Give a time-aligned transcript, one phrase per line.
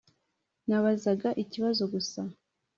[0.67, 2.21] Nabazaga ikibazo gusa